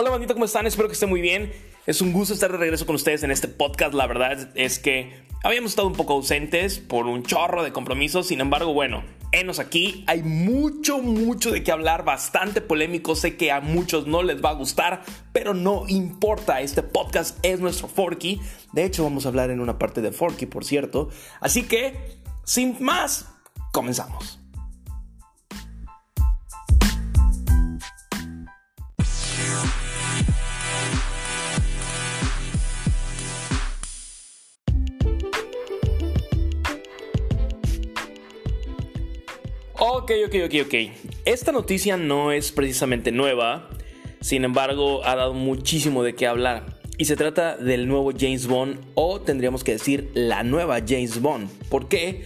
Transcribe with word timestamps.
Hola 0.00 0.08
bandita, 0.08 0.32
¿cómo 0.32 0.46
están? 0.46 0.66
Espero 0.66 0.88
que 0.88 0.94
estén 0.94 1.10
muy 1.10 1.20
bien. 1.20 1.52
Es 1.84 2.00
un 2.00 2.14
gusto 2.14 2.32
estar 2.32 2.50
de 2.50 2.56
regreso 2.56 2.86
con 2.86 2.94
ustedes 2.94 3.22
en 3.22 3.30
este 3.30 3.48
podcast. 3.48 3.92
La 3.92 4.06
verdad 4.06 4.48
es 4.54 4.78
que 4.78 5.12
habíamos 5.44 5.72
estado 5.72 5.88
un 5.88 5.92
poco 5.92 6.14
ausentes 6.14 6.78
por 6.78 7.06
un 7.06 7.22
chorro 7.22 7.62
de 7.62 7.70
compromisos. 7.70 8.28
Sin 8.28 8.40
embargo, 8.40 8.72
bueno, 8.72 9.04
enos 9.30 9.58
aquí. 9.58 10.02
Hay 10.06 10.22
mucho, 10.22 11.00
mucho 11.00 11.50
de 11.50 11.62
qué 11.62 11.70
hablar, 11.70 12.06
bastante 12.06 12.62
polémico. 12.62 13.14
Sé 13.14 13.36
que 13.36 13.52
a 13.52 13.60
muchos 13.60 14.06
no 14.06 14.22
les 14.22 14.42
va 14.42 14.48
a 14.48 14.54
gustar, 14.54 15.02
pero 15.34 15.52
no 15.52 15.84
importa. 15.86 16.62
Este 16.62 16.82
podcast 16.82 17.38
es 17.42 17.60
nuestro 17.60 17.86
Forky. 17.86 18.40
De 18.72 18.86
hecho, 18.86 19.04
vamos 19.04 19.26
a 19.26 19.28
hablar 19.28 19.50
en 19.50 19.60
una 19.60 19.78
parte 19.78 20.00
de 20.00 20.12
Forky, 20.12 20.46
por 20.46 20.64
cierto. 20.64 21.10
Así 21.42 21.64
que, 21.64 22.22
sin 22.44 22.82
más, 22.82 23.26
comenzamos. 23.70 24.39
Ok, 40.10 40.16
ok, 40.26 40.34
ok, 40.46 40.66
ok. 40.66 40.74
Esta 41.24 41.52
noticia 41.52 41.96
no 41.96 42.32
es 42.32 42.50
precisamente 42.50 43.12
nueva, 43.12 43.70
sin 44.20 44.42
embargo 44.42 45.04
ha 45.04 45.14
dado 45.14 45.34
muchísimo 45.34 46.02
de 46.02 46.16
qué 46.16 46.26
hablar. 46.26 46.80
Y 46.98 47.04
se 47.04 47.14
trata 47.14 47.56
del 47.56 47.86
nuevo 47.86 48.10
James 48.18 48.48
Bond, 48.48 48.80
o 48.94 49.20
tendríamos 49.20 49.62
que 49.62 49.70
decir 49.70 50.10
la 50.14 50.42
nueva 50.42 50.80
James 50.84 51.22
Bond. 51.22 51.48
¿Por 51.68 51.86
qué? 51.86 52.24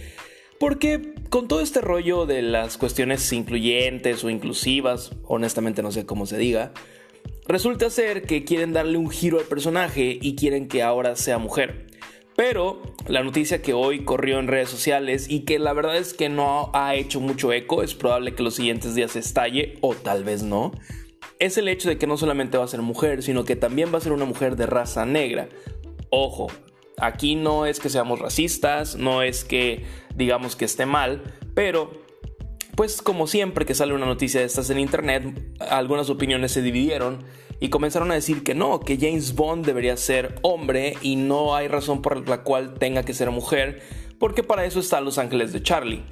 Porque 0.59 1.13
con 1.29 1.47
todo 1.47 1.61
este 1.61 1.79
rollo 1.79 2.25
de 2.25 2.41
las 2.41 2.79
cuestiones 2.79 3.31
incluyentes 3.31 4.23
o 4.23 4.31
inclusivas, 4.31 5.11
honestamente 5.23 5.83
no 5.83 5.91
sé 5.91 6.07
cómo 6.07 6.25
se 6.25 6.39
diga, 6.39 6.73
resulta 7.47 7.91
ser 7.91 8.23
que 8.23 8.45
quieren 8.45 8.73
darle 8.73 8.97
un 8.97 9.11
giro 9.11 9.37
al 9.37 9.45
personaje 9.45 10.17
y 10.19 10.35
quieren 10.35 10.67
que 10.67 10.81
ahora 10.81 11.15
sea 11.15 11.37
mujer. 11.37 11.84
Pero 12.35 12.81
la 13.07 13.23
noticia 13.23 13.61
que 13.61 13.73
hoy 13.73 14.03
corrió 14.03 14.39
en 14.39 14.47
redes 14.47 14.69
sociales 14.69 15.27
y 15.29 15.41
que 15.41 15.57
la 15.57 15.73
verdad 15.73 15.97
es 15.97 16.13
que 16.13 16.27
no 16.27 16.69
ha 16.73 16.95
hecho 16.95 17.21
mucho 17.21 17.53
eco, 17.53 17.81
es 17.81 17.95
probable 17.95 18.35
que 18.35 18.43
los 18.43 18.55
siguientes 18.55 18.93
días 18.93 19.15
estalle 19.15 19.77
o 19.81 19.95
tal 19.95 20.23
vez 20.23 20.43
no, 20.43 20.73
es 21.39 21.57
el 21.57 21.67
hecho 21.67 21.89
de 21.89 21.97
que 21.97 22.07
no 22.07 22.17
solamente 22.17 22.57
va 22.57 22.65
a 22.65 22.67
ser 22.67 22.81
mujer, 22.81 23.23
sino 23.23 23.45
que 23.45 23.55
también 23.55 23.93
va 23.93 23.99
a 23.99 24.01
ser 24.01 24.11
una 24.11 24.25
mujer 24.25 24.55
de 24.55 24.65
raza 24.65 25.05
negra. 25.05 25.47
Ojo, 26.09 26.47
aquí 26.97 27.35
no 27.35 27.65
es 27.65 27.79
que 27.79 27.89
seamos 27.89 28.19
racistas, 28.19 28.95
no 28.95 29.21
es 29.21 29.43
que 29.43 29.85
digamos 30.15 30.55
que 30.55 30.65
esté 30.65 30.85
mal, 30.85 31.23
pero 31.53 32.04
pues 32.75 33.01
como 33.01 33.27
siempre 33.27 33.65
que 33.65 33.75
sale 33.75 33.93
una 33.93 34.05
noticia 34.05 34.41
de 34.41 34.45
estas 34.45 34.69
en 34.69 34.79
internet, 34.79 35.23
algunas 35.59 36.09
opiniones 36.09 36.51
se 36.51 36.61
dividieron 36.61 37.23
y 37.59 37.69
comenzaron 37.69 38.11
a 38.11 38.15
decir 38.15 38.43
que 38.43 38.53
no, 38.53 38.79
que 38.79 38.97
James 38.97 39.33
Bond 39.35 39.65
debería 39.65 39.95
ser 39.97 40.35
hombre 40.41 40.97
y 41.01 41.15
no 41.15 41.55
hay 41.55 41.67
razón 41.67 42.01
por 42.01 42.27
la 42.27 42.43
cual 42.43 42.73
tenga 42.73 43.03
que 43.03 43.13
ser 43.13 43.31
mujer, 43.31 43.81
porque 44.19 44.43
para 44.43 44.65
eso 44.65 44.79
está 44.79 44.99
Los 45.01 45.17
Ángeles 45.17 45.53
de 45.53 45.63
Charlie. 45.63 46.03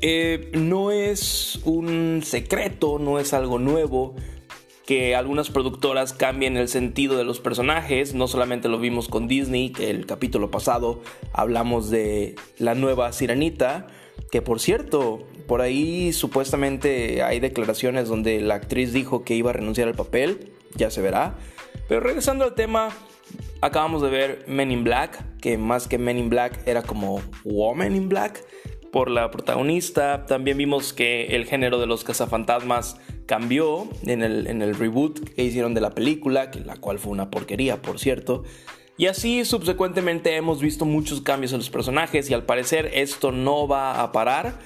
Eh, 0.00 0.50
no 0.54 0.90
es 0.90 1.60
un 1.64 2.22
secreto, 2.24 2.98
no 2.98 3.18
es 3.18 3.32
algo 3.32 3.58
nuevo 3.58 4.14
que 4.86 5.14
algunas 5.14 5.50
productoras 5.50 6.14
cambien 6.14 6.56
el 6.56 6.68
sentido 6.68 7.18
de 7.18 7.24
los 7.24 7.40
personajes, 7.40 8.14
no 8.14 8.26
solamente 8.26 8.68
lo 8.68 8.78
vimos 8.78 9.08
con 9.08 9.28
Disney, 9.28 9.70
que 9.70 9.90
el 9.90 10.06
capítulo 10.06 10.50
pasado 10.50 11.02
hablamos 11.32 11.90
de 11.90 12.36
la 12.56 12.74
nueva 12.74 13.12
Sirenita, 13.12 13.86
que 14.30 14.42
por 14.42 14.60
cierto, 14.60 15.26
por 15.46 15.60
ahí 15.60 16.12
supuestamente 16.12 17.22
hay 17.22 17.40
declaraciones 17.40 18.08
donde 18.08 18.40
la 18.40 18.54
actriz 18.54 18.92
dijo 18.92 19.24
que 19.24 19.34
iba 19.34 19.50
a 19.50 19.54
renunciar 19.54 19.88
al 19.88 19.94
papel, 19.94 20.52
ya 20.74 20.90
se 20.90 21.00
verá. 21.00 21.36
Pero 21.88 22.00
regresando 22.00 22.44
al 22.44 22.54
tema, 22.54 22.90
acabamos 23.60 24.02
de 24.02 24.10
ver 24.10 24.44
Men 24.46 24.70
in 24.70 24.84
Black, 24.84 25.38
que 25.40 25.56
más 25.56 25.88
que 25.88 25.98
Men 25.98 26.18
in 26.18 26.28
Black 26.28 26.60
era 26.66 26.82
como 26.82 27.22
Woman 27.44 27.96
in 27.96 28.08
Black 28.08 28.44
por 28.92 29.10
la 29.10 29.30
protagonista. 29.30 30.26
También 30.26 30.58
vimos 30.58 30.92
que 30.92 31.36
el 31.36 31.46
género 31.46 31.78
de 31.78 31.86
los 31.86 32.04
cazafantasmas 32.04 32.98
cambió 33.26 33.88
en 34.04 34.22
el, 34.22 34.46
en 34.46 34.62
el 34.62 34.74
reboot 34.74 35.34
que 35.34 35.44
hicieron 35.44 35.74
de 35.74 35.80
la 35.80 35.90
película, 35.90 36.50
que 36.50 36.60
la 36.60 36.76
cual 36.76 36.98
fue 36.98 37.12
una 37.12 37.30
porquería, 37.30 37.80
por 37.80 37.98
cierto. 37.98 38.44
Y 38.98 39.06
así 39.06 39.44
subsecuentemente 39.44 40.34
hemos 40.34 40.60
visto 40.60 40.84
muchos 40.84 41.20
cambios 41.20 41.52
en 41.52 41.58
los 41.58 41.70
personajes 41.70 42.28
y 42.28 42.34
al 42.34 42.42
parecer 42.42 42.90
esto 42.92 43.30
no 43.30 43.68
va 43.68 44.02
a 44.02 44.10
parar, 44.10 44.58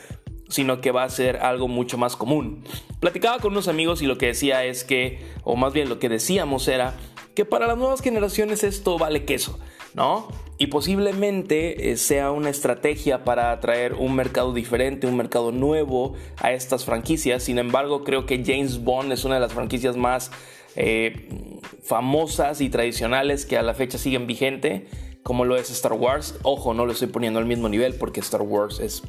sino 0.48 0.80
que 0.80 0.90
va 0.90 1.04
a 1.04 1.10
ser 1.10 1.36
algo 1.36 1.68
mucho 1.68 1.98
más 1.98 2.16
común. 2.16 2.64
Platicaba 2.98 3.40
con 3.40 3.52
unos 3.52 3.68
amigos 3.68 4.00
y 4.00 4.06
lo 4.06 4.16
que 4.16 4.28
decía 4.28 4.64
es 4.64 4.84
que, 4.84 5.20
o 5.44 5.54
más 5.54 5.74
bien 5.74 5.90
lo 5.90 5.98
que 5.98 6.08
decíamos 6.08 6.66
era, 6.66 6.94
que 7.34 7.44
para 7.44 7.66
las 7.66 7.76
nuevas 7.76 8.00
generaciones 8.00 8.64
esto 8.64 8.96
vale 8.96 9.26
queso, 9.26 9.58
¿no? 9.92 10.28
Y 10.56 10.68
posiblemente 10.68 11.90
eh, 11.90 11.98
sea 11.98 12.30
una 12.30 12.48
estrategia 12.48 13.24
para 13.24 13.52
atraer 13.52 13.92
un 13.92 14.14
mercado 14.14 14.54
diferente, 14.54 15.06
un 15.06 15.16
mercado 15.18 15.52
nuevo 15.52 16.14
a 16.38 16.52
estas 16.52 16.86
franquicias. 16.86 17.42
Sin 17.42 17.58
embargo, 17.58 18.02
creo 18.02 18.24
que 18.24 18.42
James 18.42 18.82
Bond 18.82 19.12
es 19.12 19.24
una 19.24 19.34
de 19.34 19.40
las 19.42 19.52
franquicias 19.52 19.96
más 19.96 20.30
eh, 20.76 21.60
famosas 21.82 22.60
y 22.60 22.70
tradicionales 22.70 23.46
que 23.46 23.58
a 23.58 23.62
la 23.62 23.74
fecha 23.74 23.98
siguen 23.98 24.26
vigente, 24.26 24.86
como 25.22 25.44
lo 25.44 25.56
es 25.56 25.70
Star 25.70 25.92
Wars. 25.92 26.36
Ojo, 26.42 26.74
no 26.74 26.86
lo 26.86 26.92
estoy 26.92 27.08
poniendo 27.08 27.38
al 27.38 27.46
mismo 27.46 27.68
nivel 27.68 27.94
porque 27.94 28.20
Star 28.20 28.42
Wars 28.42 28.80
es 28.80 29.02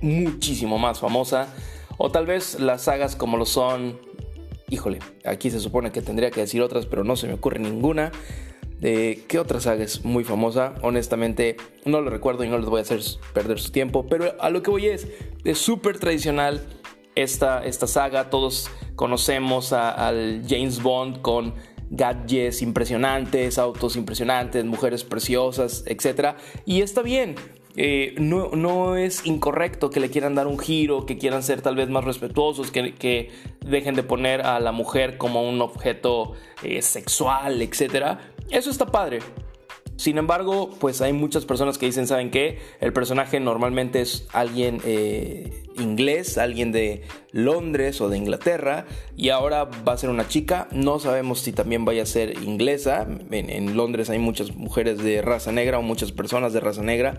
muchísimo 0.00 0.78
más 0.78 1.00
famosa. 1.00 1.54
O 1.98 2.10
tal 2.10 2.26
vez 2.26 2.60
las 2.60 2.82
sagas 2.82 3.16
como 3.16 3.36
lo 3.36 3.46
son... 3.46 3.98
Híjole, 4.68 4.98
aquí 5.24 5.50
se 5.50 5.60
supone 5.60 5.92
que 5.92 6.02
tendría 6.02 6.30
que 6.30 6.40
decir 6.40 6.60
otras, 6.60 6.86
pero 6.86 7.04
no 7.04 7.14
se 7.14 7.28
me 7.28 7.34
ocurre 7.34 7.60
ninguna. 7.60 8.10
¿De 8.80 9.24
qué 9.28 9.38
otra 9.38 9.60
saga 9.60 9.84
es 9.84 10.04
muy 10.04 10.24
famosa? 10.24 10.74
Honestamente, 10.82 11.56
no 11.84 12.00
lo 12.00 12.10
recuerdo 12.10 12.44
y 12.44 12.48
no 12.48 12.58
les 12.58 12.68
voy 12.68 12.80
a 12.80 12.82
hacer 12.82 13.00
perder 13.32 13.58
su 13.60 13.70
tiempo. 13.70 14.06
Pero 14.06 14.34
a 14.40 14.50
lo 14.50 14.62
que 14.62 14.70
voy 14.70 14.86
es, 14.86 15.06
es 15.44 15.58
súper 15.58 15.98
tradicional 15.98 16.66
esta, 17.16 17.64
esta 17.64 17.88
saga. 17.88 18.30
Todos 18.30 18.70
conocemos 18.94 19.72
al 19.72 20.42
James 20.48 20.80
Bond 20.80 21.20
con 21.22 21.54
gadgets 21.90 22.62
impresionantes, 22.62 23.58
autos 23.58 23.96
impresionantes, 23.96 24.64
mujeres 24.64 25.02
preciosas, 25.02 25.82
etc. 25.86 26.36
Y 26.64 26.82
está 26.82 27.02
bien. 27.02 27.34
Eh, 27.78 28.14
no, 28.18 28.52
no, 28.52 28.96
es 28.96 29.26
incorrecto 29.26 29.90
que 29.90 30.00
le 30.00 30.08
quieran 30.08 30.34
dar 30.34 30.46
un 30.46 30.58
giro, 30.58 31.04
que 31.04 31.18
quieran 31.18 31.42
ser 31.42 31.60
tal 31.60 31.76
vez 31.76 31.90
más 31.90 32.04
respetuosos, 32.04 32.70
que, 32.70 32.94
que 32.94 33.30
dejen 33.66 33.94
de 33.94 34.02
poner 34.02 34.40
a 34.46 34.60
la 34.60 34.72
mujer 34.72 35.18
como 35.18 35.46
un 35.46 35.60
objeto 35.60 36.32
eh, 36.62 36.80
sexual, 36.80 37.60
etc. 37.60 38.18
Eso 38.50 38.70
está 38.70 38.86
padre. 38.86 39.18
Sin 39.96 40.18
embargo, 40.18 40.70
pues 40.78 41.00
hay 41.00 41.12
muchas 41.14 41.46
personas 41.46 41.78
que 41.78 41.86
dicen, 41.86 42.06
¿saben 42.06 42.30
qué? 42.30 42.58
El 42.80 42.92
personaje 42.92 43.40
normalmente 43.40 44.02
es 44.02 44.26
alguien 44.32 44.80
eh, 44.84 45.64
inglés, 45.78 46.36
alguien 46.36 46.70
de 46.70 47.02
Londres 47.32 48.00
o 48.02 48.10
de 48.10 48.18
Inglaterra, 48.18 48.86
y 49.16 49.30
ahora 49.30 49.64
va 49.64 49.92
a 49.92 49.98
ser 49.98 50.10
una 50.10 50.28
chica. 50.28 50.68
No 50.70 50.98
sabemos 50.98 51.40
si 51.40 51.52
también 51.52 51.86
vaya 51.86 52.02
a 52.02 52.06
ser 52.06 52.42
inglesa. 52.42 53.06
En, 53.30 53.76
Londres 53.76 54.10
hay 54.10 54.18
muchas 54.18 54.54
mujeres 54.54 54.98
de 55.02 55.22
raza 55.22 55.50
negra 55.50 55.78
o 55.78 55.82
muchas 55.82 56.12
personas 56.12 56.52
de 56.52 56.60
raza 56.60 56.82
negra. 56.82 57.18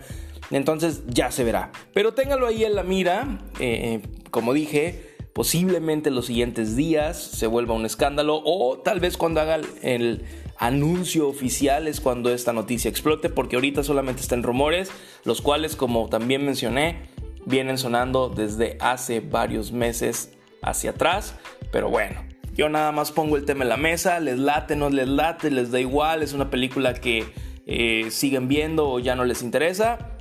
Entonces 0.52 1.02
ya 1.08 1.32
se 1.32 1.44
verá. 1.44 1.72
Pero 1.94 2.14
téngalo 2.14 2.46
ahí 2.46 2.64
en 2.64 2.76
la 2.76 2.84
mira. 2.84 3.40
Eh, 3.60 4.02
como 4.30 4.54
dije, 4.54 5.16
posiblemente 5.34 6.10
en 6.10 6.16
los 6.16 6.28
siguientes 6.28 6.76
días 6.76 7.18
se 7.18 7.48
vuelva 7.48 7.74
un 7.74 7.86
escándalo 7.86 8.42
o 8.44 8.80
tal 8.80 9.00
vez 9.00 9.18
cuando 9.18 9.42
haga 9.42 9.60
el 9.82 10.24
anuncio 10.60 11.28
oficial 11.28 11.88
es 11.88 12.02
cuando 12.02 12.32
esta 12.32 12.54
noticia 12.54 12.90
explote, 12.90 13.30
porque 13.30 13.56
ahorita 13.56 13.84
solamente 13.84 14.22
están 14.22 14.44
rumores, 14.44 14.92
los 15.24 15.42
cuales, 15.42 15.76
como 15.76 16.10
también 16.10 16.46
mencioné, 16.46 17.04
vienen 17.46 17.78
sonando 17.78 18.30
desde 18.30 18.78
hace 18.80 19.20
varios 19.20 19.72
meses 19.72 20.32
hacia 20.62 20.92
atrás. 20.92 21.36
Pero 21.72 21.90
bueno, 21.90 22.24
yo 22.54 22.70
nada 22.70 22.92
más 22.92 23.12
pongo 23.12 23.38
el 23.38 23.46
tema 23.46 23.64
en 23.64 23.70
la 23.70 23.78
mesa, 23.78 24.20
les 24.20 24.40
late, 24.40 24.76
no 24.76 24.90
les 24.90 25.08
late, 25.08 25.52
les 25.52 25.72
da 25.72 25.80
igual, 25.80 26.24
es 26.24 26.34
una 26.34 26.50
película 26.50 26.94
que 26.94 27.26
eh, 27.66 28.08
siguen 28.10 28.48
viendo 28.48 28.90
o 28.90 29.00
ya 29.00 29.16
no 29.16 29.26
les 29.26 29.42
interesa. 29.44 30.18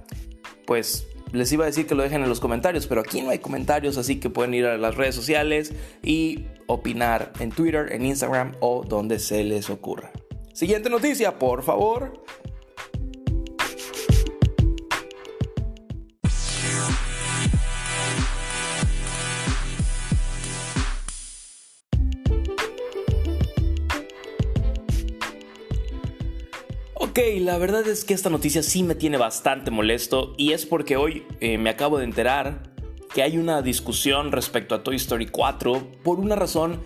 Pues 0.66 1.06
les 1.32 1.50
iba 1.52 1.64
a 1.64 1.66
decir 1.66 1.86
que 1.86 1.94
lo 1.94 2.02
dejen 2.02 2.22
en 2.22 2.28
los 2.28 2.40
comentarios, 2.40 2.86
pero 2.86 3.00
aquí 3.00 3.22
no 3.22 3.30
hay 3.30 3.38
comentarios, 3.38 3.96
así 3.96 4.20
que 4.20 4.30
pueden 4.30 4.54
ir 4.54 4.66
a 4.66 4.76
las 4.76 4.96
redes 4.96 5.14
sociales 5.14 5.72
y 6.02 6.46
opinar 6.66 7.32
en 7.40 7.50
Twitter, 7.50 7.92
en 7.92 8.04
Instagram 8.04 8.52
o 8.60 8.84
donde 8.84 9.18
se 9.18 9.42
les 9.44 9.70
ocurra. 9.70 10.12
Siguiente 10.56 10.88
noticia, 10.88 11.38
por 11.38 11.62
favor. 11.62 12.24
Ok, 26.94 27.18
la 27.40 27.58
verdad 27.58 27.86
es 27.86 28.06
que 28.06 28.14
esta 28.14 28.30
noticia 28.30 28.62
sí 28.62 28.82
me 28.82 28.94
tiene 28.94 29.18
bastante 29.18 29.70
molesto 29.70 30.32
y 30.38 30.52
es 30.52 30.64
porque 30.64 30.96
hoy 30.96 31.26
eh, 31.40 31.58
me 31.58 31.68
acabo 31.68 31.98
de 31.98 32.04
enterar 32.04 32.72
que 33.12 33.22
hay 33.22 33.36
una 33.36 33.60
discusión 33.60 34.32
respecto 34.32 34.74
a 34.74 34.82
Toy 34.82 34.96
Story 34.96 35.26
4 35.26 35.86
por 36.02 36.18
una 36.18 36.34
razón 36.34 36.80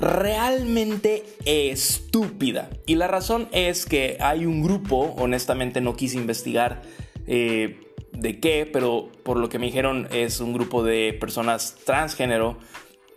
realmente 0.00 1.24
estúpida. 1.44 2.70
Y 2.86 2.94
la 2.94 3.06
razón 3.06 3.48
es 3.52 3.86
que 3.86 4.16
hay 4.20 4.46
un 4.46 4.62
grupo, 4.62 5.14
honestamente 5.18 5.80
no 5.80 5.94
quise 5.94 6.16
investigar 6.16 6.82
eh, 7.26 7.80
de 8.12 8.40
qué, 8.40 8.68
pero 8.70 9.10
por 9.22 9.36
lo 9.36 9.48
que 9.48 9.58
me 9.58 9.66
dijeron 9.66 10.08
es 10.10 10.40
un 10.40 10.52
grupo 10.52 10.82
de 10.82 11.12
personas 11.12 11.76
transgénero 11.84 12.58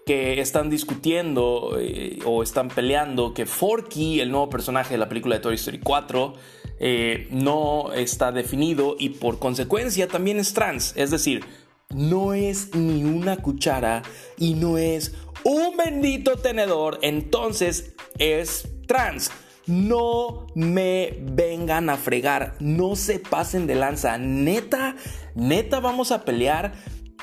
que 0.06 0.42
están 0.42 0.70
discutiendo 0.70 1.78
eh, 1.80 2.20
o 2.26 2.44
están 2.44 2.68
peleando 2.68 3.34
que 3.34 3.46
Forky, 3.46 4.20
el 4.20 4.32
nuevo 4.32 4.50
personaje 4.50 4.96
de 4.96 4.98
la 4.98 5.08
película 5.08 5.36
de 5.36 5.42
Toy 5.42 5.56
Story 5.56 5.80
4, 5.80 6.34
eh, 6.80 7.28
no 7.32 7.94
está 7.94 8.34
definido 8.34 8.98
y 9.00 9.10
por 9.10 9.40
consecuencia 9.40 10.08
también 10.08 10.40
es 10.40 10.54
trans. 10.54 10.94
Es 10.98 11.12
decir, 11.12 11.46
no 11.94 12.34
es 12.34 12.76
ni 12.76 13.04
una 13.04 13.38
cuchara 13.38 14.04
y 14.38 14.56
no 14.56 14.78
es 14.78 15.16
un 15.44 15.78
bendito 15.78 16.38
tenedor, 16.38 17.00
entonces 17.02 17.94
es 18.18 18.68
trans. 18.88 19.32
No 19.66 20.48
me 20.56 21.20
vengan 21.22 21.90
a 21.90 21.96
fregar, 21.98 22.56
no 22.60 22.96
se 22.96 23.20
pasen 23.20 23.66
de 23.66 23.76
lanza. 23.76 24.18
Neta, 24.18 24.96
neta 25.36 25.80
vamos 25.80 26.12
a 26.12 26.26
pelear 26.26 26.74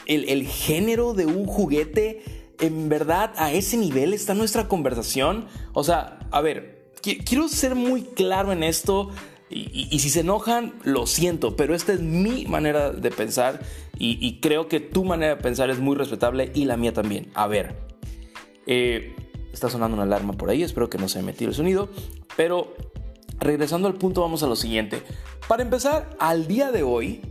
el, 0.06 0.28
el 0.28 0.46
género 0.46 1.12
de 1.12 1.26
un 1.26 1.46
juguete. 1.46 2.22
En 2.58 2.88
verdad, 2.88 3.32
a 3.36 3.52
ese 3.52 3.76
nivel 3.76 4.14
está 4.14 4.34
nuestra 4.34 4.68
conversación. 4.68 5.46
O 5.74 5.84
sea, 5.84 6.18
a 6.30 6.40
ver, 6.40 6.92
quiero 7.00 7.48
ser 7.48 7.74
muy 7.74 8.02
claro 8.02 8.52
en 8.52 8.62
esto. 8.62 9.10
Y, 9.52 9.98
si 9.98 10.10
se 10.10 10.20
enojan, 10.20 10.74
lo 10.84 11.08
siento, 11.08 11.56
pero 11.56 11.74
esta 11.74 11.92
es 11.92 12.00
mi 12.00 12.46
manera 12.46 12.92
de 12.92 13.10
pensar 13.10 13.60
y, 13.98 14.38
creo 14.40 14.68
que 14.68 14.78
tu 14.78 15.04
manera 15.04 15.34
de 15.34 15.42
pensar 15.42 15.70
es 15.70 15.80
muy 15.80 15.96
respetable 15.96 16.52
y 16.54 16.66
la 16.66 16.76
mía 16.76 16.92
también. 16.92 17.32
A 17.34 17.48
ver, 17.48 17.89
eh, 18.66 19.14
está 19.52 19.68
sonando 19.68 19.94
una 19.94 20.04
alarma 20.04 20.34
por 20.34 20.50
ahí, 20.50 20.62
espero 20.62 20.90
que 20.90 20.98
no 20.98 21.08
se 21.08 21.18
haya 21.18 21.26
metido 21.26 21.50
el 21.50 21.54
sonido, 21.54 21.88
pero 22.36 22.74
regresando 23.38 23.88
al 23.88 23.94
punto 23.94 24.20
vamos 24.20 24.42
a 24.42 24.46
lo 24.46 24.56
siguiente. 24.56 25.02
Para 25.48 25.62
empezar, 25.62 26.16
al 26.18 26.46
día 26.46 26.70
de 26.70 26.82
hoy, 26.82 27.22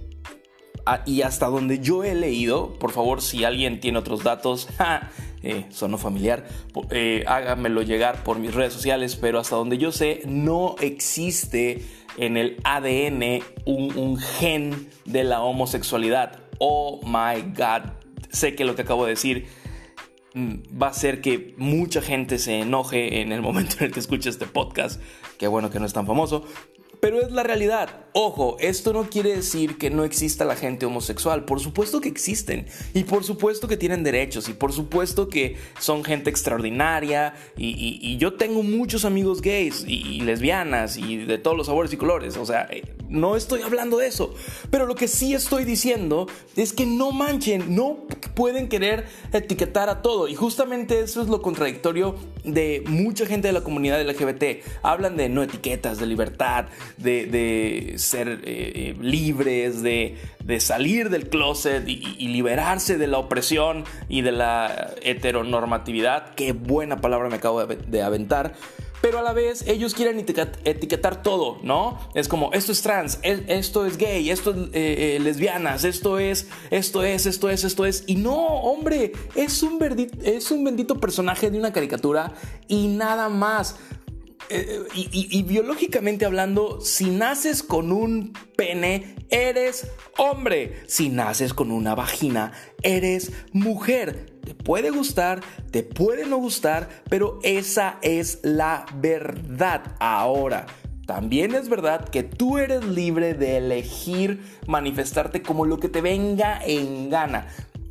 y 1.05 1.21
hasta 1.21 1.47
donde 1.47 1.79
yo 1.79 2.03
he 2.03 2.15
leído, 2.15 2.73
por 2.79 2.91
favor, 2.91 3.21
si 3.21 3.43
alguien 3.43 3.79
tiene 3.79 3.99
otros 3.99 4.23
datos, 4.23 4.67
eh, 5.43 5.65
sono 5.69 5.97
familiar, 5.97 6.47
eh, 6.91 7.23
háganmelo 7.27 7.81
llegar 7.81 8.23
por 8.23 8.39
mis 8.39 8.53
redes 8.53 8.73
sociales, 8.73 9.15
pero 9.15 9.39
hasta 9.39 9.55
donde 9.55 9.77
yo 9.77 9.91
sé, 9.91 10.21
no 10.25 10.75
existe 10.79 11.83
en 12.17 12.37
el 12.37 12.57
ADN 12.63 13.41
un, 13.65 14.17
gen 14.17 14.89
de 15.05 15.23
la 15.23 15.41
homosexualidad. 15.41 16.39
Oh 16.57 16.99
my 17.05 17.53
god, 17.55 17.91
sé 18.29 18.55
que 18.55 18.65
lo 18.65 18.75
que 18.75 18.81
acabo 18.81 19.05
de 19.05 19.11
decir 19.11 19.47
va 20.35 20.87
a 20.87 20.89
hacer 20.91 21.21
que 21.21 21.53
mucha 21.57 22.01
gente 22.01 22.37
se 22.39 22.59
enoje 22.59 23.21
en 23.21 23.31
el 23.31 23.41
momento 23.41 23.77
en 23.79 23.85
el 23.85 23.91
que 23.91 23.99
escuche 23.99 24.29
este 24.29 24.45
podcast. 24.45 25.01
Qué 25.37 25.47
bueno 25.47 25.69
que 25.69 25.79
no 25.79 25.85
es 25.85 25.93
tan 25.93 26.05
famoso. 26.05 26.45
Pero 26.99 27.21
es 27.21 27.31
la 27.31 27.43
realidad. 27.43 27.89
Ojo, 28.13 28.57
esto 28.59 28.91
no 28.91 29.09
quiere 29.09 29.35
decir 29.35 29.77
que 29.77 29.89
no 29.89 30.03
exista 30.03 30.45
la 30.45 30.55
gente 30.55 30.85
homosexual. 30.85 31.45
Por 31.45 31.59
supuesto 31.59 32.01
que 32.01 32.09
existen. 32.09 32.65
Y 32.93 33.03
por 33.03 33.23
supuesto 33.23 33.67
que 33.67 33.77
tienen 33.77 34.03
derechos. 34.03 34.49
Y 34.49 34.53
por 34.53 34.73
supuesto 34.73 35.29
que 35.29 35.57
son 35.79 36.03
gente 36.03 36.29
extraordinaria. 36.29 37.35
Y, 37.55 38.17
yo 38.17 38.33
tengo 38.33 38.63
muchos 38.63 39.05
amigos 39.05 39.41
gays 39.41 39.85
y, 39.87 40.21
lesbianas 40.21 40.97
y 40.97 41.17
de 41.17 41.37
todos 41.37 41.55
los 41.55 41.67
sabores 41.67 41.93
y 41.93 41.97
colores. 41.97 42.35
O 42.37 42.45
sea, 42.45 42.67
eh, 42.71 42.83
no 43.09 43.35
estoy 43.35 43.61
hablando 43.61 43.97
de 43.97 44.07
eso. 44.07 44.33
Pero 44.71 44.85
lo 44.85 44.95
que 44.95 45.07
sí 45.07 45.33
estoy 45.33 45.63
diciendo 45.63 46.27
es 46.55 46.73
que 46.73 46.85
no 46.85 47.11
manchen. 47.11 47.75
No 47.75 48.07
pueden 48.33 48.69
querer 48.69 49.05
etiquetar 49.31 49.89
a 49.89 50.01
todo. 50.01 50.27
Y 50.27 50.35
justamente 50.35 50.99
eso 51.01 51.21
es 51.21 51.27
lo 51.27 51.41
contradictorio 51.41 52.15
de 52.43 52.83
mucha 52.87 53.25
gente 53.25 53.47
de 53.47 53.53
la 53.53 53.61
comunidad 53.61 54.01
LGBT. 54.01 54.63
Hablan 54.81 55.15
de 55.15 55.29
no 55.29 55.43
etiquetas, 55.43 55.99
de 55.99 56.05
libertad 56.05 56.65
de, 56.97 57.95
ser 57.99 58.27
eh, 58.27 58.39
eh, 58.45 58.95
libres, 58.99 59.81
de, 59.81 60.17
salir 60.59 61.09
del 61.09 61.29
closet 61.29 61.87
y, 61.87 62.27
liberarse 62.27 62.97
de 62.97 63.07
la 63.07 63.19
opresión 63.19 63.85
y 64.07 64.21
de 64.21 64.31
la 64.31 64.93
heteronormatividad. 65.01 66.33
Qué 66.35 66.53
buena 66.53 67.01
palabra 67.01 67.29
me 67.29 67.35
acabo 67.35 67.65
de 67.65 68.01
aventar 68.01 68.53
pero 69.01 69.19
a 69.19 69.21
la 69.21 69.33
vez 69.33 69.65
ellos 69.67 69.93
quieren 69.93 70.19
etiquetar 70.19 71.23
todo, 71.23 71.59
¿no? 71.63 71.99
Es 72.13 72.27
como, 72.27 72.51
esto 72.53 72.71
es 72.71 72.81
trans, 72.81 73.19
esto 73.23 73.85
es 73.85 73.97
gay, 73.97 74.29
esto 74.29 74.51
es 74.51 74.57
eh, 74.73 75.19
lesbianas, 75.21 75.85
esto 75.85 76.19
es, 76.19 76.47
esto 76.69 77.03
es, 77.03 77.25
esto 77.25 77.49
es, 77.49 77.63
esto 77.63 77.85
es. 77.85 78.03
Y 78.07 78.15
no, 78.15 78.35
hombre, 78.35 79.13
es 79.35 79.63
un, 79.63 79.79
es 80.23 80.51
un 80.51 80.63
bendito 80.63 80.99
personaje 80.99 81.49
de 81.49 81.57
una 81.57 81.71
caricatura 81.71 82.33
y 82.67 82.87
nada 82.87 83.29
más. 83.29 83.77
Eh, 84.49 84.83
y, 84.95 85.43
biológicamente 85.43 86.25
hablando, 86.25 86.81
si 86.81 87.11
naces 87.11 87.61
con 87.61 87.91
un 87.91 88.33
pene, 88.55 89.15
eres 89.29 89.91
hombre. 90.17 90.81
Si 90.87 91.09
naces 91.09 91.53
con 91.53 91.71
una 91.71 91.93
vagina, 91.93 92.51
eres 92.81 93.31
mujer. 93.51 94.39
Te 94.43 94.55
puede 94.55 94.89
gustar, 94.89 95.41
te 95.69 95.83
puede 95.83 96.25
no 96.25 96.37
gustar, 96.37 96.89
pero 97.09 97.39
esa 97.43 97.99
es 98.01 98.39
la 98.41 98.85
verdad. 98.95 99.95
Ahora, 99.99 100.65
también 101.05 101.53
es 101.53 101.69
verdad 101.69 102.09
que 102.09 102.23
tú 102.23 102.57
eres 102.57 102.83
libre 102.85 103.35
de 103.35 103.57
elegir 103.57 104.41
manifestarte 104.65 105.43
como 105.43 105.65
lo 105.65 105.79
que 105.79 105.89
te 105.89 106.01
venga 106.01 106.59
en 106.65 107.09
gana. 107.09 107.47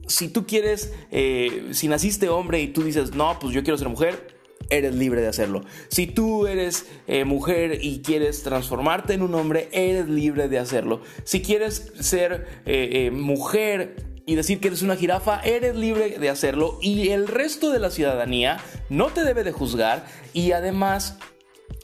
Si 0.09 0.29
tú 0.29 0.47
quieres, 0.47 0.93
eh, 1.11 1.69
si 1.73 1.87
naciste 1.87 2.29
hombre 2.29 2.61
y 2.61 2.69
tú 2.69 2.83
dices, 2.83 3.15
no, 3.15 3.39
pues 3.39 3.53
yo 3.53 3.63
quiero 3.63 3.77
ser 3.77 3.89
mujer, 3.89 4.38
eres 4.71 4.95
libre 4.95 5.21
de 5.21 5.29
hacerlo. 5.29 5.65
Si 5.89 6.07
tú 6.07 6.47
eres 6.47 6.87
eh, 7.07 7.25
mujer 7.25 7.79
y 7.83 8.01
quieres 8.01 8.43
transformarte 8.43 9.15
en 9.15 9.23
un 9.23 9.35
hombre, 9.35 9.69
eres 9.73 10.09
libre 10.09 10.49
de 10.49 10.59
hacerlo. 10.59 11.01
Si 11.25 11.43
quieres 11.43 11.93
ser 12.01 12.47
eh, 12.67 12.89
eh, 12.93 13.11
mujer 13.11 14.05
y 14.27 14.35
decir 14.35 14.61
que 14.61 14.69
eres 14.69 14.83
una 14.83 14.97
jirafa, 14.97 15.41
eres 15.41 15.75
libre 15.75 16.19
de 16.19 16.29
hacerlo. 16.29 16.79
Y 16.83 17.09
el 17.11 17.29
resto 17.29 17.71
de 17.71 17.79
la 17.79 17.91
ciudadanía 17.91 18.59
no 18.91 19.07
te 19.07 19.25
debe 19.25 19.45
de 19.45 19.53
juzgar 19.53 20.07
y 20.33 20.53
además 20.53 21.19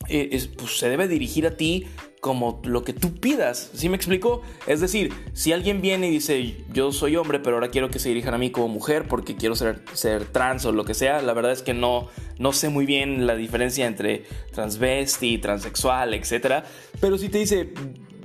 pues, 0.08 0.78
se 0.78 0.88
debe 0.88 1.08
dirigir 1.08 1.46
a 1.46 1.56
ti 1.56 1.86
como 2.24 2.58
lo 2.64 2.84
que 2.84 2.94
tú 2.94 3.12
pidas. 3.12 3.70
¿Sí 3.74 3.90
me 3.90 3.96
explico? 3.96 4.40
Es 4.66 4.80
decir, 4.80 5.12
si 5.34 5.52
alguien 5.52 5.82
viene 5.82 6.08
y 6.08 6.10
dice, 6.10 6.56
yo 6.72 6.90
soy 6.90 7.16
hombre, 7.16 7.38
pero 7.38 7.56
ahora 7.56 7.68
quiero 7.68 7.90
que 7.90 7.98
se 7.98 8.08
dirijan 8.08 8.32
a 8.32 8.38
mí 8.38 8.48
como 8.48 8.68
mujer 8.68 9.06
porque 9.08 9.36
quiero 9.36 9.54
ser, 9.54 9.84
trans 10.32 10.64
o 10.64 10.72
lo 10.72 10.86
que 10.86 10.94
sea, 10.94 11.20
la 11.20 11.34
verdad 11.34 11.52
es 11.52 11.60
que 11.60 11.74
no, 11.74 12.08
no 12.38 12.54
sé 12.54 12.70
muy 12.70 12.86
bien 12.86 13.26
la 13.26 13.36
diferencia 13.36 13.86
entre 13.86 14.24
transvesti, 14.52 15.36
transexual, 15.36 16.14
etc. 16.14 16.64
Pero 16.98 17.18
si 17.18 17.28
te 17.28 17.36
dice, 17.36 17.74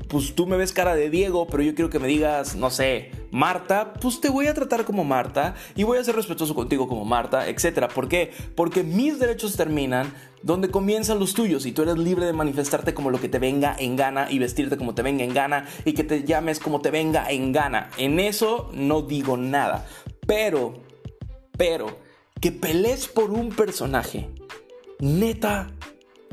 pues 0.10 0.34
tú 0.34 0.48
me 0.48 0.58
ves 0.58 0.74
cara 0.74 0.96
de 0.96 1.12
Diego, 1.12 1.48
pero 1.48 1.62
yo 1.62 1.75
quiero 1.75 1.92
que 1.92 2.00
me 2.00 2.08
digas, 2.08 2.56
no 2.56 2.72
sé, 2.72 3.12
Marta, 3.30 3.94
pues 3.94 4.20
te 4.20 4.30
voy 4.30 4.48
a 4.48 4.56
tratar 4.56 4.84
como 4.84 5.04
Marta 5.04 5.54
y 5.75 5.84
voy 5.84 6.00
a 6.00 6.04
ser 6.04 6.16
respetuoso 6.16 6.56
contigo 6.56 6.88
como 6.88 7.06
Marta, 7.06 7.48
etc. 7.48 7.88
¿Por 7.94 8.10
qué? 8.10 8.32
Porque 8.56 8.84
mis 8.84 9.20
derechos 9.20 9.56
terminan 9.56 10.12
donde 10.42 10.72
comienzan 10.72 11.20
los 11.20 11.36
tuyos 11.36 11.68
y 11.68 11.74
tú 11.74 11.84
eres 11.84 12.00
libre 12.00 12.25
de 12.25 12.34
manifestarte 12.34 12.96
como 12.96 13.12
lo 13.12 13.22
que 13.22 13.30
te 13.30 13.38
venga 13.38 13.75
en 13.78 13.96
gana 13.96 14.32
y 14.32 14.39
vestirte 14.39 14.78
como 14.78 14.96
te 14.96 15.04
venga 15.04 15.24
en 15.24 15.34
gana 15.34 15.68
y 15.86 15.94
que 15.94 16.04
te 16.04 16.24
llames 16.24 16.60
como 16.60 16.82
te 16.82 16.89
venga 16.89 17.30
en 17.30 17.51
gana. 17.51 17.92
En 17.98 18.20
eso 18.20 18.72
no 18.74 19.04
digo 19.04 19.38
nada. 19.38 19.86
Pero, 20.25 20.74
pero, 21.56 22.00
que 22.42 22.51
pelees 22.51 23.08
por 23.08 23.30
un 23.30 23.50
personaje, 23.50 24.28
neta, 25.00 25.72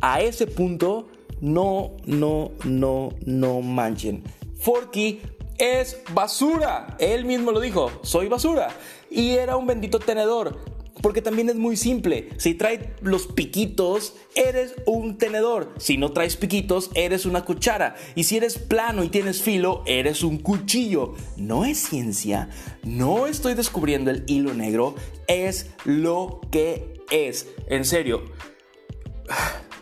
a 0.01 0.23
ese 0.23 0.47
punto 0.47 1.09
no, 1.41 1.97
no, 2.05 2.53
no, 2.65 3.11
no 3.25 3.61
manchen. 3.61 4.23
Forky 4.59 5.21
es 5.59 5.99
basura. 6.13 6.97
Él 6.99 7.25
mismo 7.25 7.53
lo 7.53 7.61
dijo, 7.61 7.91
soy 8.03 8.29
basura. 8.29 8.69
Y 9.11 9.31
era 9.31 9.57
un 9.57 9.67
bendito 9.67 9.99
tenedor. 9.99 10.59
Porque 11.03 11.21
también 11.21 11.51
es 11.51 11.57
muy 11.57 11.77
simple. 11.77 12.31
Si 12.39 12.55
traes 12.55 12.81
los 13.03 13.27
piquitos, 13.27 14.15
eres 14.35 14.75
un 14.87 15.19
tenedor. 15.19 15.75
Si 15.77 15.99
no 15.99 16.13
traes 16.13 16.37
piquitos, 16.37 16.91
eres 16.95 17.27
una 17.27 17.45
cuchara. 17.45 17.97
Y 18.15 18.25
si 18.25 18.39
eres 18.39 18.57
plano 18.59 19.05
y 19.05 19.11
tienes 19.11 19.43
filo, 19.43 19.83
eres 19.87 20.23
un 20.23 20.39
cuchillo. 20.39 21.15
No 21.37 21.67
es 21.67 21.79
ciencia. 21.79 22.49
No 22.83 23.27
estoy 23.27 23.55
descubriendo 23.55 24.11
el 24.11 24.25
hilo 24.27 24.55
negro. 24.55 24.95
Es 25.29 25.71
lo 25.85 26.41
que 26.51 27.05
es. 27.11 27.47
En 27.69 27.85
serio. 27.85 28.23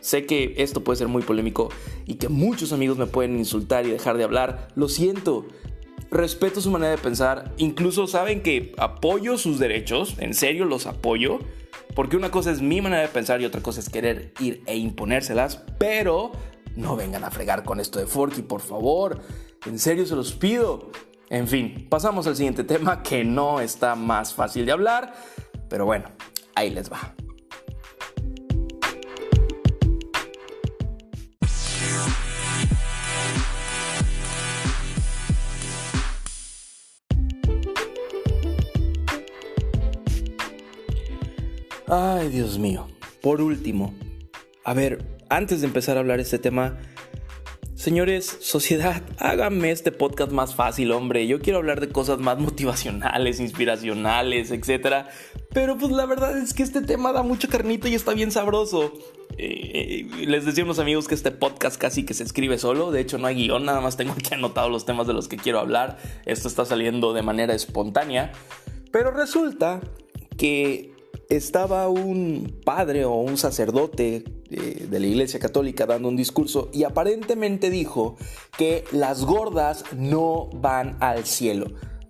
Sé 0.05 0.27
que 0.27 0.53
esto 0.59 0.85
puede 0.85 0.99
ser 0.99 1.09
muy 1.09 1.23
polémico 1.23 1.71
y 2.05 2.17
que 2.17 2.29
muchos 2.29 2.75
amigos 2.75 2.99
me 2.99 3.07
pueden 3.07 3.39
insultar 3.39 3.87
y 3.87 3.91
dejar 3.91 4.19
de 4.19 4.25
hablar. 4.25 4.69
Lo 4.75 4.91
siento. 4.91 5.47
Respeto 6.11 6.61
su 6.61 6.71
manera 6.71 6.91
de 6.91 6.99
pensar. 6.99 7.55
Incluso 7.57 8.07
saben 8.07 8.43
que 8.43 8.75
apoyo 8.77 9.39
sus 9.39 9.59
derechos. 9.59 10.17
En 10.19 10.35
serio 10.35 10.67
los 10.67 10.85
apoyo. 10.85 11.39
Porque 11.95 12.19
una 12.19 12.31
cosa 12.31 12.51
es 12.51 12.61
mi 12.61 12.83
manera 12.83 13.01
de 13.01 13.09
pensar 13.09 13.41
y 13.41 13.47
otra 13.47 13.63
cosa 13.63 13.81
es 13.81 13.89
querer 13.89 14.35
ir 14.41 14.63
e 14.67 14.77
imponérselas. 14.77 15.63
Pero 15.79 16.33
no 16.77 16.97
vengan 16.97 17.25
a 17.25 17.31
fregar 17.31 17.65
con 17.65 17.81
esto 17.81 17.99
de 17.99 18.07
Forky, 18.07 18.43
por 18.43 18.61
favor. 18.61 19.23
En 19.65 19.79
serio 19.79 20.05
se 20.05 20.17
los 20.17 20.33
pido. 20.33 20.91
En 21.31 21.49
fin, 21.49 21.87
pasamos 21.89 22.27
al 22.27 22.37
siguiente 22.37 22.63
tema 22.63 23.03
que 23.03 23.25
no 23.25 23.59
está 23.59 23.95
más 23.95 24.35
fácil 24.35 24.67
de 24.67 24.73
hablar. 24.73 25.15
Pero 25.71 25.87
bueno, 25.87 26.11
ahí 26.55 26.69
les 26.69 26.93
va. 26.93 27.15
Ay, 41.97 42.29
Dios 42.29 42.59
mío. 42.59 42.89
Por 43.23 43.41
último, 43.41 43.95
a 44.65 44.75
ver, 44.75 45.07
antes 45.29 45.61
de 45.61 45.69
empezar 45.69 45.97
a 45.97 46.01
hablar 46.01 46.19
este 46.19 46.41
tema, 46.41 46.77
Señores, 47.77 48.39
sociedad, 48.41 49.01
háganme 49.19 49.71
este 49.71 49.93
podcast 49.93 50.33
más 50.33 50.57
fácil, 50.57 50.91
hombre. 50.91 51.29
Yo 51.29 51.41
quiero 51.41 51.61
hablar 51.61 51.81
de 51.81 51.91
cosas 51.91 52.19
más 52.19 52.37
motivacionales, 52.41 53.39
inspiracionales, 53.39 54.51
etc. 54.51 55.07
Pero 55.53 55.79
pues 55.79 55.93
la 55.93 56.05
verdad 56.07 56.37
es 56.37 56.53
que 56.53 56.65
este 56.65 56.81
tema 56.81 57.13
da 57.13 57.23
mucho 57.23 57.49
carnito 57.49 57.87
y 57.87 57.95
está 57.95 58.13
bien 58.13 58.33
sabroso. 58.33 58.93
Eh, 59.39 60.09
les 60.27 60.45
decía 60.45 60.65
a 60.65 60.65
unos 60.65 60.81
amigos 60.81 61.07
que 61.07 61.15
este 61.15 61.31
podcast 61.31 61.81
casi 61.81 62.05
que 62.05 62.15
se 62.15 62.25
escribe 62.25 62.59
solo. 62.59 62.91
De 62.91 63.03
hecho, 63.03 63.19
no 63.19 63.29
hay 63.29 63.37
guion, 63.37 63.65
nada 63.65 63.81
más 63.81 63.97
tengo 63.97 64.13
aquí 64.19 64.35
anotado 64.35 64.69
los 64.69 64.85
temas 64.85 65.07
de 65.07 65.13
los 65.13 65.29
que 65.29 65.37
quiero 65.37 65.61
hablar. 65.61 65.99
Esto 66.27 66.49
está 66.49 66.65
saliendo 66.65 67.13
de 67.13 67.23
manera 67.23 67.55
espontánea. 67.55 68.33
Pero 68.91 69.13
resulta 69.13 69.81
que 70.37 70.94
estaba 71.29 71.89
un 71.89 72.61
padre 72.65 73.05
o 73.05 73.15
un 73.15 73.37
sacerdote 73.37 74.25
eh, 74.51 74.87
de, 74.89 75.01
la 75.01 75.07
Iglesia 75.07 75.41
Católica 75.41 75.87
dando 75.87 76.09
un 76.09 76.17
discurso 76.17 76.71
y 76.73 76.85
aparentemente 76.85 77.71
dijo 77.71 78.17
que 78.57 78.85
las 78.93 79.25
gordas 79.25 79.85
no 79.97 80.51
van 80.55 80.97
al 81.01 81.25
cielo. 81.25 81.67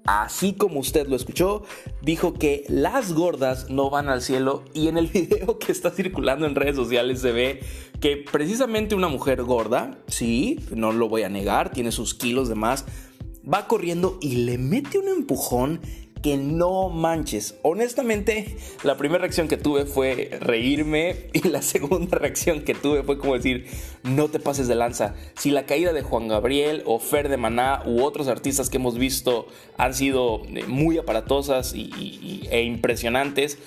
Así 0.06 0.52
como 0.52 0.80
usted 0.80 1.06
lo 1.06 1.16
escuchó, 1.16 1.62
dijo 2.02 2.34
que 2.34 2.64
las 2.68 3.14
gordas 3.14 3.70
no 3.70 3.88
van 3.88 4.10
al 4.10 4.20
cielo 4.20 4.62
y 4.74 4.88
en 4.88 4.98
el 4.98 5.06
video 5.12 5.58
que 5.58 5.72
está 5.72 5.90
circulando 5.90 6.46
en 6.46 6.54
redes 6.54 6.76
sociales 6.76 7.20
se 7.20 7.32
ve 7.32 7.60
que 8.00 8.22
precisamente 8.30 8.94
una 8.94 9.08
mujer 9.08 9.42
gorda, 9.42 9.98
sí, 10.06 10.60
no 10.74 10.92
lo 10.92 11.08
voy 11.08 11.22
a 11.22 11.30
negar, 11.30 11.72
tiene 11.72 11.90
sus 11.90 12.14
kilos 12.14 12.48
de 12.48 12.54
más, 12.54 12.84
va 13.50 13.66
corriendo 13.66 14.18
y 14.20 14.44
le 14.44 14.58
mete 14.58 14.98
un 14.98 15.08
empujón 15.08 15.80
que 16.24 16.38
no 16.38 16.88
manches. 16.88 17.56
Honestamente, 17.60 18.56
la 18.82 18.96
primera 18.96 19.20
reacción 19.20 19.46
que 19.46 19.58
tuve 19.58 19.84
fue 19.84 20.30
reírme 20.40 21.28
y 21.34 21.46
la 21.50 21.60
segunda 21.60 22.16
reacción 22.16 22.62
que 22.62 22.74
tuve 22.74 23.02
fue 23.02 23.18
como 23.18 23.34
decir, 23.34 23.66
no 24.04 24.28
te 24.28 24.40
pases 24.40 24.66
de 24.66 24.74
lanza. 24.74 25.14
Si 25.36 25.50
la 25.50 25.66
caída 25.66 25.92
de 25.92 26.00
Juan 26.00 26.28
Gabriel 26.28 26.82
o 26.86 26.98
Fer 26.98 27.28
de 27.28 27.36
Maná 27.36 27.82
u 27.84 28.02
otros 28.02 28.28
artistas 28.28 28.70
que 28.70 28.78
hemos 28.78 28.96
visto 28.96 29.48
han 29.76 29.92
sido 29.92 30.40
eh, 30.46 30.64
muy 30.66 30.96
aparatosas 30.96 31.74
e 31.74 32.62
impresionantes, 32.62 33.58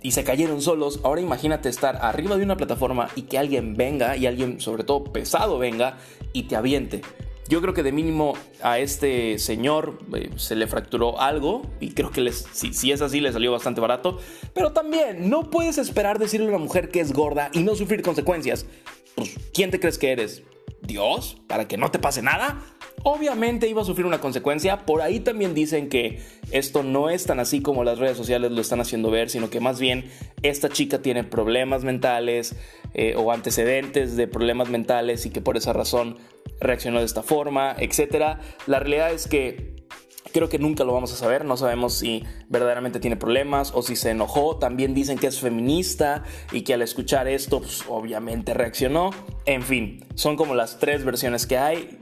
y 0.00 0.12
se 0.12 0.22
cayeron 0.22 0.62
solos, 0.62 1.00
ahora 1.02 1.20
imagínate 1.20 1.68
estar 1.68 1.96
arriba 2.00 2.36
de 2.36 2.44
una 2.44 2.56
plataforma 2.56 3.08
y 3.16 3.22
que 3.22 3.38
alguien 3.38 3.74
venga 3.74 4.16
y 4.16 4.26
alguien 4.26 4.60
sobre 4.60 4.84
todo 4.84 5.02
pesado 5.02 5.58
venga 5.58 5.96
y 6.32 6.44
te 6.44 6.54
aviente. 6.54 7.00
Yo 7.48 7.60
creo 7.60 7.74
que 7.74 7.82
de 7.82 7.92
mínimo 7.92 8.34
a 8.62 8.78
este 8.78 9.38
señor 9.38 9.98
eh, 10.14 10.30
se 10.36 10.56
le 10.56 10.66
fracturó 10.66 11.20
algo 11.20 11.62
y 11.78 11.92
creo 11.92 12.10
que 12.10 12.22
les, 12.22 12.46
si, 12.52 12.90
es 12.90 13.02
así 13.02 13.20
le 13.20 13.32
salió 13.32 13.52
bastante 13.52 13.80
barato. 13.80 14.18
Pero 14.54 14.72
también 14.72 15.28
no 15.28 15.50
puedes 15.50 15.76
esperar 15.78 16.18
decirle 16.18 16.46
a 16.46 16.50
una 16.50 16.58
mujer 16.58 16.88
que 16.88 17.00
es 17.00 17.12
gorda 17.12 17.50
y 17.52 17.62
no 17.62 17.74
sufrir 17.74 18.02
consecuencias. 18.02 18.66
Pues, 19.14 19.36
¿quién 19.52 19.70
te 19.70 19.78
crees 19.78 19.98
que 19.98 20.12
eres? 20.12 20.42
¿Dios? 20.80 21.36
¿Para 21.46 21.68
que 21.68 21.76
no 21.76 21.90
te 21.90 21.98
pase 21.98 22.22
nada? 22.22 22.62
Obviamente 23.06 23.68
iba 23.68 23.82
a 23.82 23.84
sufrir 23.84 24.06
una 24.06 24.18
consecuencia. 24.18 24.86
Por 24.86 25.02
ahí 25.02 25.20
también 25.20 25.52
dicen 25.52 25.90
que 25.90 26.22
esto 26.50 26.82
no 26.82 27.10
es 27.10 27.26
tan 27.26 27.38
así 27.38 27.60
como 27.60 27.84
las 27.84 27.98
redes 27.98 28.16
sociales 28.16 28.50
lo 28.50 28.62
están 28.62 28.80
haciendo 28.80 29.10
ver, 29.10 29.28
sino 29.28 29.50
que 29.50 29.60
más 29.60 29.78
bien 29.78 30.10
esta 30.42 30.70
chica 30.70 31.02
tiene 31.02 31.22
problemas 31.22 31.84
mentales 31.84 32.56
eh, 32.94 33.14
o 33.16 33.30
antecedentes 33.30 34.16
de 34.16 34.26
problemas 34.26 34.70
mentales 34.70 35.26
y 35.26 35.30
que 35.30 35.42
por 35.42 35.58
esa 35.58 35.74
razón 35.74 36.16
reaccionó 36.60 37.00
de 37.00 37.04
esta 37.04 37.22
forma, 37.22 37.76
etc. 37.78 38.38
La 38.66 38.80
realidad 38.80 39.12
es 39.12 39.28
que 39.28 39.84
creo 40.32 40.48
que 40.48 40.58
nunca 40.58 40.84
lo 40.84 40.94
vamos 40.94 41.12
a 41.12 41.16
saber, 41.16 41.44
no 41.44 41.58
sabemos 41.58 41.98
si 41.98 42.24
verdaderamente 42.48 43.00
tiene 43.00 43.16
problemas 43.16 43.70
o 43.74 43.82
si 43.82 43.96
se 43.96 44.10
enojó, 44.10 44.56
también 44.56 44.94
dicen 44.94 45.18
que 45.18 45.26
es 45.26 45.40
feminista 45.40 46.24
y 46.52 46.62
que 46.62 46.72
al 46.72 46.80
escuchar 46.80 47.28
esto 47.28 47.60
pues, 47.60 47.84
obviamente 47.86 48.54
reaccionó, 48.54 49.10
en 49.44 49.62
fin, 49.62 50.04
son 50.14 50.36
como 50.36 50.54
las 50.54 50.78
tres 50.78 51.04
versiones 51.04 51.46
que 51.46 51.58
hay, 51.58 51.98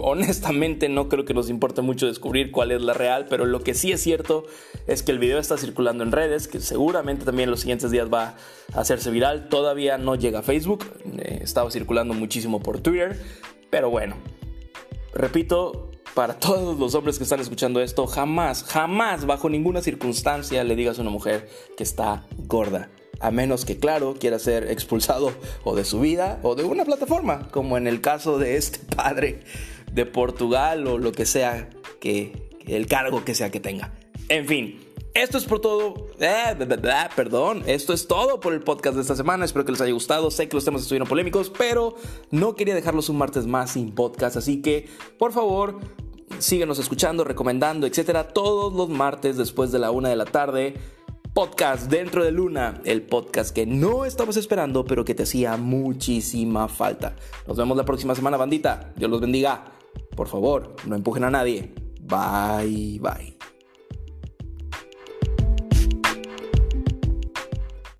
honestamente 0.00 0.88
no 0.88 1.08
creo 1.08 1.24
que 1.24 1.34
nos 1.34 1.50
importe 1.50 1.82
mucho 1.82 2.06
descubrir 2.06 2.50
cuál 2.50 2.72
es 2.72 2.82
la 2.82 2.94
real, 2.94 3.26
pero 3.28 3.46
lo 3.46 3.62
que 3.62 3.74
sí 3.74 3.92
es 3.92 4.02
cierto 4.02 4.44
es 4.86 5.02
que 5.02 5.12
el 5.12 5.18
video 5.18 5.38
está 5.38 5.56
circulando 5.56 6.04
en 6.04 6.12
redes, 6.12 6.48
que 6.48 6.60
seguramente 6.60 7.24
también 7.24 7.48
en 7.48 7.50
los 7.50 7.60
siguientes 7.60 7.90
días 7.90 8.12
va 8.12 8.36
a 8.72 8.80
hacerse 8.80 9.10
viral. 9.10 9.48
Todavía 9.48 9.98
no 9.98 10.14
llega 10.14 10.40
a 10.40 10.42
Facebook, 10.42 10.84
eh, 11.18 11.40
estaba 11.42 11.70
circulando 11.70 12.14
muchísimo 12.14 12.60
por 12.60 12.80
Twitter, 12.80 13.20
pero 13.70 13.90
bueno, 13.90 14.16
repito, 15.14 15.90
para 16.14 16.34
todos 16.38 16.78
los 16.78 16.94
hombres 16.94 17.18
que 17.18 17.24
están 17.24 17.40
escuchando 17.40 17.80
esto, 17.80 18.06
jamás, 18.06 18.64
jamás, 18.64 19.26
bajo 19.26 19.48
ninguna 19.48 19.82
circunstancia 19.82 20.64
le 20.64 20.76
digas 20.76 20.98
a 20.98 21.02
una 21.02 21.10
mujer 21.10 21.48
que 21.76 21.82
está 21.82 22.26
gorda. 22.36 22.90
A 23.20 23.32
menos 23.32 23.64
que, 23.64 23.78
claro, 23.78 24.14
quiera 24.14 24.38
ser 24.38 24.70
expulsado 24.70 25.32
o 25.64 25.74
de 25.74 25.84
su 25.84 25.98
vida 25.98 26.38
o 26.44 26.54
de 26.54 26.62
una 26.62 26.84
plataforma, 26.84 27.48
como 27.50 27.76
en 27.76 27.88
el 27.88 28.00
caso 28.00 28.38
de 28.38 28.56
este 28.56 28.78
padre 28.94 29.40
de 29.98 30.06
Portugal 30.06 30.86
o 30.86 30.96
lo 30.96 31.10
que 31.10 31.26
sea 31.26 31.70
que, 32.00 32.48
el 32.66 32.86
cargo 32.86 33.24
que 33.24 33.34
sea 33.34 33.50
que 33.50 33.58
tenga. 33.58 33.92
En 34.28 34.46
fin, 34.46 34.78
esto 35.12 35.38
es 35.38 35.44
por 35.44 35.60
todo. 35.60 36.06
Eh, 36.20 36.54
perdón, 37.16 37.64
esto 37.66 37.92
es 37.92 38.06
todo 38.06 38.38
por 38.38 38.54
el 38.54 38.60
podcast 38.60 38.94
de 38.94 39.02
esta 39.02 39.16
semana. 39.16 39.44
Espero 39.44 39.64
que 39.64 39.72
les 39.72 39.80
haya 39.80 39.92
gustado. 39.92 40.30
Sé 40.30 40.48
que 40.48 40.54
los 40.54 40.64
temas 40.64 40.82
estuvieron 40.82 41.08
polémicos, 41.08 41.50
pero 41.50 41.96
no 42.30 42.54
quería 42.54 42.76
dejarlos 42.76 43.08
un 43.08 43.18
martes 43.18 43.46
más 43.46 43.72
sin 43.72 43.92
podcast. 43.92 44.36
Así 44.36 44.62
que, 44.62 44.88
por 45.18 45.32
favor, 45.32 45.80
síguenos 46.38 46.78
escuchando, 46.78 47.24
recomendando, 47.24 47.88
etcétera, 47.88 48.28
todos 48.28 48.72
los 48.72 48.88
martes 48.88 49.36
después 49.36 49.72
de 49.72 49.80
la 49.80 49.90
una 49.90 50.10
de 50.10 50.16
la 50.16 50.26
tarde. 50.26 50.74
Podcast 51.34 51.90
dentro 51.90 52.24
de 52.24 52.30
Luna, 52.30 52.80
el 52.84 53.02
podcast 53.02 53.54
que 53.54 53.66
no 53.66 54.04
estabas 54.04 54.36
esperando, 54.36 54.84
pero 54.84 55.04
que 55.04 55.14
te 55.14 55.24
hacía 55.24 55.56
muchísima 55.56 56.68
falta. 56.68 57.16
Nos 57.46 57.56
vemos 57.56 57.76
la 57.76 57.84
próxima 57.84 58.14
semana, 58.14 58.36
bandita. 58.36 58.92
Dios 58.96 59.10
los 59.10 59.20
bendiga. 59.20 59.77
Por 60.18 60.26
favor, 60.26 60.74
no 60.84 60.96
empujen 60.96 61.22
a 61.22 61.30
nadie. 61.30 61.72
Bye, 62.02 62.98
bye. 63.00 63.37